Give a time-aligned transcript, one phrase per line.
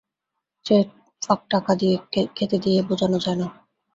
[0.65, 0.77] সে
[1.21, 1.95] ফাঁক টাকা দিয়ে,
[2.35, 3.47] খ্যাতি দিয়ে, বোজানো যায় না।